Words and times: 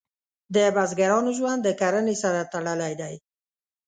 د 0.55 0.57
بزګرانو 0.75 1.31
ژوند 1.37 1.59
د 1.63 1.69
کرنې 1.79 2.15
سره 2.23 2.41
تړلی 2.53 2.93
دی. 3.01 3.15